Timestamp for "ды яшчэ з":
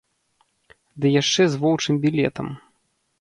1.03-1.55